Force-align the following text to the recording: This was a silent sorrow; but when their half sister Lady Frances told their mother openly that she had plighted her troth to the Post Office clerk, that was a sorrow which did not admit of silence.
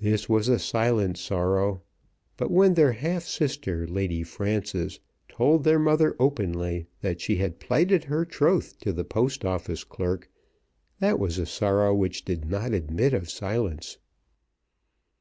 This 0.00 0.28
was 0.28 0.48
a 0.48 0.58
silent 0.58 1.16
sorrow; 1.18 1.82
but 2.36 2.50
when 2.50 2.74
their 2.74 2.90
half 2.90 3.22
sister 3.22 3.86
Lady 3.86 4.24
Frances 4.24 4.98
told 5.28 5.62
their 5.62 5.78
mother 5.78 6.16
openly 6.18 6.88
that 7.00 7.20
she 7.20 7.36
had 7.36 7.60
plighted 7.60 8.02
her 8.06 8.24
troth 8.24 8.76
to 8.80 8.92
the 8.92 9.04
Post 9.04 9.44
Office 9.44 9.84
clerk, 9.84 10.28
that 10.98 11.16
was 11.20 11.38
a 11.38 11.46
sorrow 11.46 11.94
which 11.94 12.24
did 12.24 12.44
not 12.44 12.72
admit 12.72 13.14
of 13.14 13.30
silence. 13.30 13.98